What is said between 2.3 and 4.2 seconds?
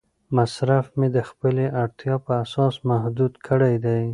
اساس محدود کړی دی.